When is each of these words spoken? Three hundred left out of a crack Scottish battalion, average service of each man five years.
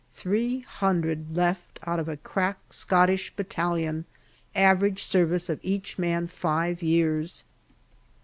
Three 0.09 0.61
hundred 0.61 1.37
left 1.37 1.77
out 1.85 1.99
of 1.99 2.09
a 2.09 2.17
crack 2.17 2.57
Scottish 2.73 3.35
battalion, 3.35 4.05
average 4.55 5.03
service 5.03 5.47
of 5.47 5.59
each 5.61 5.99
man 5.99 6.25
five 6.25 6.81
years. 6.81 7.43